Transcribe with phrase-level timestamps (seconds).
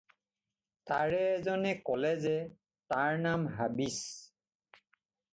[0.91, 2.31] তাৰে এজনে ক'লে যে,
[2.93, 3.99] তাৰ নাম হাবিচ।